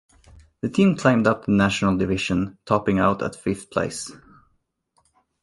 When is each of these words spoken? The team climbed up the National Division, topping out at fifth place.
The 0.61 0.69
team 0.69 0.95
climbed 0.97 1.27
up 1.27 1.45
the 1.45 1.51
National 1.51 1.95
Division, 1.95 2.57
topping 2.65 2.97
out 2.97 3.21
at 3.21 3.35
fifth 3.35 3.69
place. 3.69 4.11